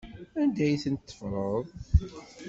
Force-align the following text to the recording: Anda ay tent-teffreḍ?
Anda 0.41 0.61
ay 0.65 0.79
tent-teffreḍ? 0.83 1.65